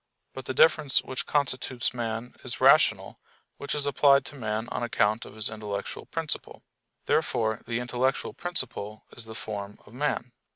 But 0.33 0.45
the 0.45 0.55
difference 0.55 1.03
which 1.03 1.27
constitutes 1.27 1.93
man 1.93 2.33
is 2.43 2.59
"rational," 2.59 3.19
which 3.57 3.75
is 3.75 3.85
applied 3.85 4.25
to 4.25 4.35
man 4.35 4.67
on 4.69 4.81
account 4.81 5.25
of 5.25 5.35
his 5.35 5.47
intellectual 5.47 6.07
principle. 6.07 6.63
Therefore 7.05 7.61
the 7.67 7.77
intellectual 7.77 8.33
principle 8.33 9.05
is 9.15 9.25
the 9.25 9.35
form 9.35 9.77
of 9.85 9.93
man. 9.93 10.31